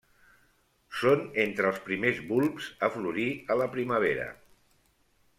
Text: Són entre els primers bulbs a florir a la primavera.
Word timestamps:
Són 1.01 1.19
entre 1.43 1.67
els 1.71 1.81
primers 1.89 2.21
bulbs 2.31 2.69
a 2.87 2.89
florir 2.95 3.27
a 3.53 3.59
la 3.61 3.67
primavera. 3.75 4.25